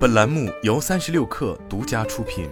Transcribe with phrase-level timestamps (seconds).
[0.00, 2.48] 本栏目由三十六氪独家出品。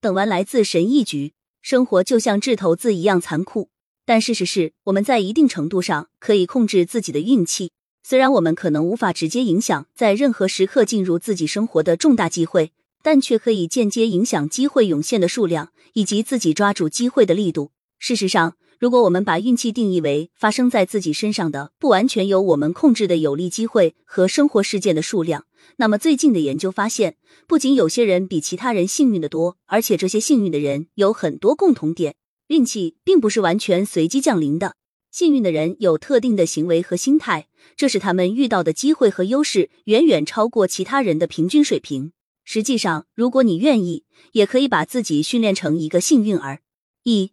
[0.00, 1.32] 等完来自神意局，
[1.62, 3.70] 生活就像掷骰子一样残酷。
[4.04, 7.70] 但事实是，我们在一定程度上可以控制自己的运气。
[8.02, 12.72] 虽然我们可能无法直接影响在任何时刻进入自己生活的重大机会，
[13.04, 17.70] 但却可以间接影响机会涌现的数量以及自己抓住机会的力度。
[17.98, 18.56] 事实上。
[18.78, 25.46] 如果我们把运气定义为发生在自己身上的不完全由我们控制的有利机会和生活事件的数量，
[25.76, 27.16] 那么最近的研究发现，
[27.48, 32.16] 不仅有些人比其他人幸运的多，而且这些幸运的人有很多共同点。
[32.48, 34.76] 运气并不是完全随机降临的，
[35.10, 42.12] 幸运的人有特定的行为和心态，这使他们遇到的机会和优势远远超过其他人的平均水平。
[42.44, 46.60] 实际上，如果你愿意，也可以把自己训练成一个幸运儿。
[47.04, 47.32] 一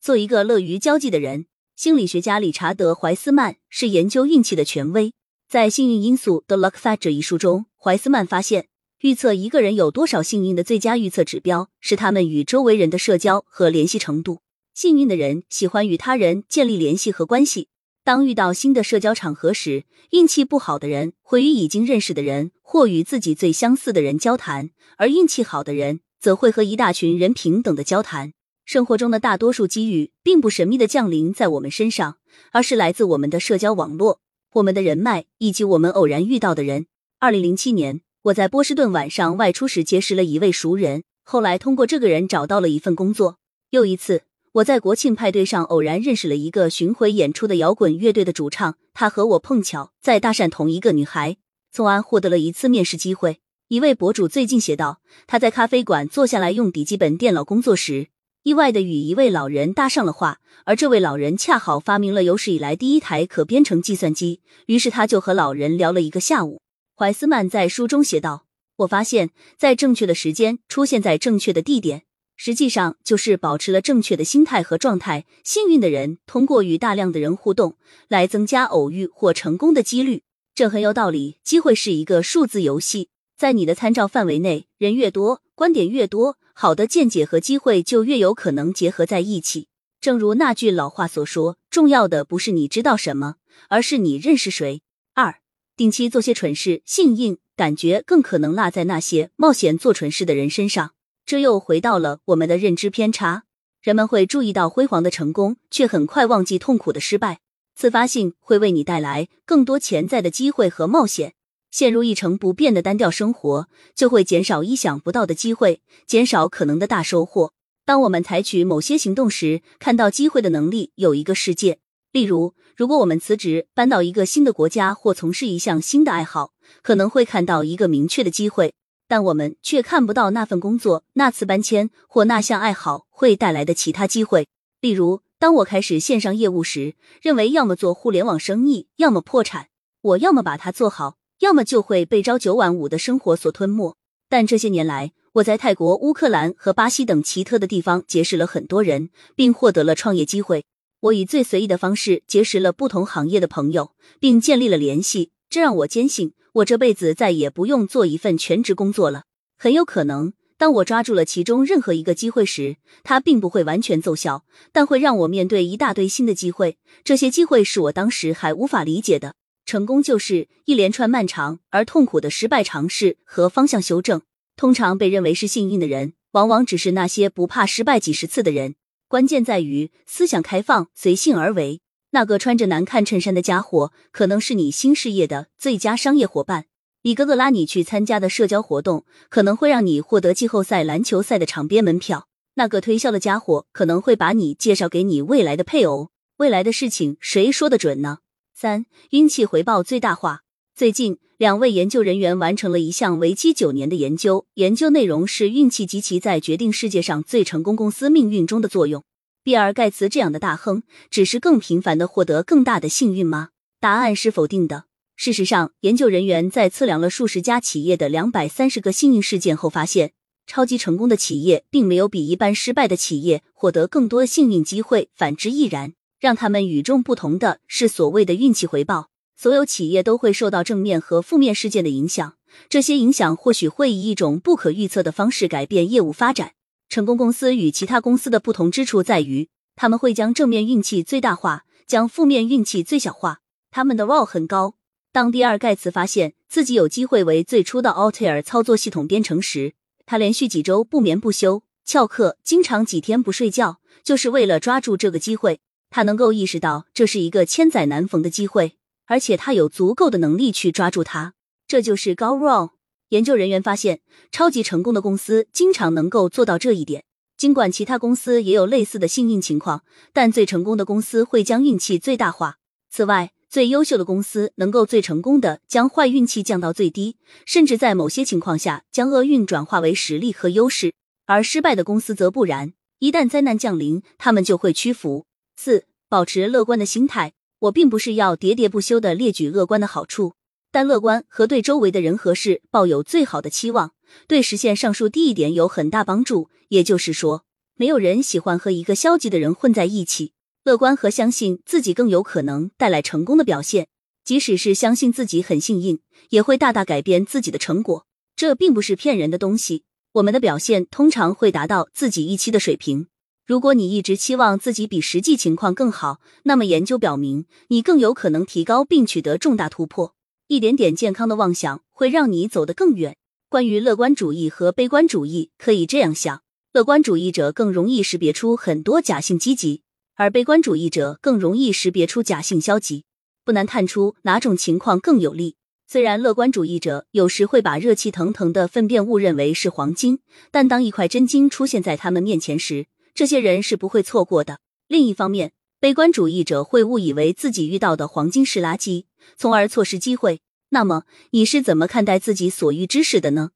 [0.00, 1.46] 做一个乐于交际的人。
[1.76, 5.12] 心理学家理查德·怀斯曼是研究运气的权威。
[5.48, 8.66] 在《幸运因素》的 Luck Factor 一书中，怀斯曼发现，
[9.00, 14.40] 预测一个人有多少幸运的最佳预测指标是他们与周围人的社交和联系程度。
[14.74, 17.68] 幸运的人喜欢与他人建立联系和关系。
[18.02, 28.32] 当遇到新的社交场合时，运气不好的人会与已经认识的人或与自己最相似的人交谈，而运气好的人则会和一大群人平等的交谈。
[28.68, 32.18] 生活中的大多数机遇并不神秘的降临在我们身上，
[32.52, 34.20] 而是来自我们的社交网络、
[34.52, 36.84] 我们的人脉以及我们偶然遇到的人。
[37.18, 43.38] 二零零七年，我在波士顿晚上外出时结识了一位熟人，后来通过这个人找到了一份工作。
[43.70, 51.38] 又一次，我在国庆派对上偶然认识了一个巡回演出的摇滚乐队的主唱，他和我碰巧在搭讪同一个女孩，
[51.72, 53.40] 从而获得了一次面试机会。
[53.68, 58.08] 一位博主最近写道，他在咖啡馆坐下来用笔记本电脑工作时。
[58.48, 66.62] 意外的与一位老人搭上了话，而这位老人恰好发明了有史以来第一台可编程计算机，于是他就和老人聊了一个下午。
[66.96, 72.04] 怀斯曼在书中写道：“我发现，在正确的时间出现在正确的地点，
[72.36, 75.26] 实际上就是保持了正确的心态和状态。
[75.44, 77.76] 幸运的人通过与大量的人互动
[78.08, 80.22] 来增加偶遇或成功的几率，
[80.54, 81.36] 这很有道理。
[81.44, 89.68] 机会是一个数字游戏，在你的参照范围内，人越多，观点越多。”好的见解和机会就越有可能结合在一起。
[90.00, 93.36] 正如那句老话所说：“重要的不是你知道什么，
[93.68, 94.82] 而是你认识谁。”
[95.14, 95.36] 二，
[95.76, 100.94] 定期做些蠢事，幸运感觉更可能落在那些冒险做蠢事的人身上。
[101.24, 103.44] 这又回到了我们的认知偏差。
[103.80, 107.38] 人们会注意到辉煌的成功，却很快忘记痛苦的失败。
[107.76, 111.34] 自发性会为你带来更多潜在的机会和冒险。
[111.70, 117.52] 陷入一成不变的单调生活，就会减少意想不到的机会，减少可能的大收获。
[117.84, 121.78] 当我们采取某些行动时，看到机会的能力有一个世界。
[122.10, 126.52] 例如，如果我们辞职搬到一个新的国家，或从事一项新的爱好，
[126.82, 128.72] 可能会看到一个明确的机会，
[129.06, 134.48] 但我们却看不到那份工作、那次搬迁或那项爱好会带来的其他机会。
[134.80, 139.68] 例如，当我开始线上业务时，认为要么做互联网生意，要么破产，
[140.00, 141.17] 我要么把它做好。
[141.40, 143.96] 要么就会被朝九晚五的生活所吞没。
[144.28, 150.64] 但这些年来，我在泰国、乌克兰和巴西等奇特的地方结识了很多人，并获得了创业机会。
[151.00, 159.22] 我以最随意的方式结识了不同行业的朋友，并建立了联系，这让我坚信我这辈子再也不用做一份全职工作了。
[159.56, 166.78] 很有可能，当我抓住了其中任何一个机会时，它并不会完全奏效，但会让我面对一大堆新的机会。
[167.04, 169.34] 这些机会是我当时还无法理解的。
[169.68, 174.22] 成功就是一连串漫长而痛苦的失败尝试和方向修正。
[174.56, 178.76] 通常被认为是幸运的人，往往只是那些不怕失败几十次的人。
[179.08, 181.82] 关键在于思想开放，随性而为。
[182.12, 186.64] 那个穿着难看衬衫的家伙，可能是你新事业的最佳商业伙伴。
[187.02, 192.26] 你哥哥拉你去参加的社交活动，可能会让你获得季后赛篮球赛的场边门票。
[192.54, 196.08] 那个推销的家伙，可能会把你介绍给你未来的配偶。
[196.38, 198.20] 未来的事情，谁说的准呢？
[198.60, 200.40] 三运气回报最大化。
[200.74, 209.04] 最近，两位研究人员完成了一项为期九年的研究，研究内容是运气及其在决定世界上最成功公司命运中的作用。
[209.44, 213.50] 比尔盖茨这样的大亨，只是更频繁的获得更大的幸运吗？
[213.78, 214.86] 答案是否定的。
[215.14, 220.10] 事实上，研究人员在测量了数十家企业的两百三十个幸运事件后发现，
[220.48, 225.92] 超级成功的企业并没有比一般失败的企业获得更多幸运机会，反之亦然。
[226.18, 229.10] 让他们与众不同的是所谓的运气回报。
[229.36, 232.34] 所有企业都会受到正面和负面事件的影响，
[232.68, 236.54] 这些影响或许会以一种不可预测的方式改变业务发展。
[236.88, 243.40] 成功公司与其他公司的不同之处在于，他们会将正面运气最大化，将负面运气最小化。
[243.70, 244.74] 他们的 ROI 很高。
[245.12, 249.74] 当比尔盖茨发现自己有机会为最初的 Altair 操作系统编程时，
[250.04, 255.60] 他连续几周不眠不休翘课，经常几天不睡觉，就是为了抓住这个机会。
[255.90, 261.34] 他能够意识到这是一个千载难逢的机会，而且他有足够的能力去抓住它。
[261.66, 262.70] 这就是高 ROW。
[263.10, 267.04] 研究人员发现，超级成功的公司经常能够做到这一点。
[267.38, 272.56] 尽管其他公司也有类似的幸运情况，但最成功的公司会将运气最大化。
[272.90, 280.92] 此外，最优秀的公司能够最成功的将坏运气降到最低，甚至在某些情况下将厄运转化为实力和优势。
[281.26, 285.24] 而失败的公司则不然，一旦灾难降临，他们就会屈服。
[285.60, 287.32] 四、保持乐观的心态。
[287.58, 290.34] 我并不是要喋喋不休的列举乐观的好处。
[290.70, 293.92] 但乐观和对周围的人和事抱有最好的期望，
[294.28, 296.48] 对实现上述第一点有很大帮助。
[296.68, 300.32] 也就是说，没有人喜欢和一个消极的人混在一起。
[300.62, 303.88] 乐观和相信自己更有可能带来成功的表现，
[304.24, 305.98] 即使是相信自己很幸运，
[306.30, 308.06] 也会大大改变自己的成果。
[308.36, 309.82] 这并不是骗人的东西。
[310.12, 313.08] 我们的表现通常会达到自己预期的水平。
[313.48, 320.14] 如果你一直期望自己比实际情况更好，那么研究表明，你更有可能提高并取得重大突破。
[320.48, 323.16] 一点点健康的妄想会让你走得更远。
[323.48, 326.42] 关于乐观主义和悲观主义，可以这样想：
[326.74, 329.80] 乐观主义者更容易识别出很多假性积极，
[330.14, 333.06] 而悲观主义者更容易识别出假性消极。
[333.46, 335.56] 不难探出哪种情况更有利。
[335.86, 340.18] 虽然乐观主义者有时会把热气腾腾的粪便误认为是黄金，
[340.50, 342.84] 但当一块真金出现在他们面前时，
[343.18, 344.60] 这些人是不会错过的。
[344.86, 349.06] 另一方面，悲观主义者会误以为自己遇到的黄金是垃圾，
[349.36, 350.40] 从而错失机会。
[350.68, 353.50] 那么，你是怎么看待自己所遇之事的呢？